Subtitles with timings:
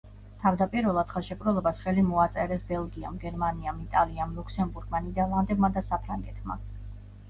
[0.43, 6.65] თავდაპირველად ხელშეკრულებას ხელი მოაწერეს ბელგიამ, გერმანიამ, იტალიამ, ლუქსემბურგმა, ნიდერლანდებმა და საფრანგეთმა.